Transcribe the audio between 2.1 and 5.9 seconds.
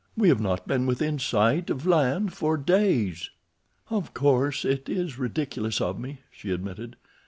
for days." "Of course, it is ridiculous